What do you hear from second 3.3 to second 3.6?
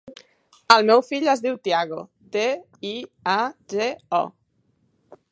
a,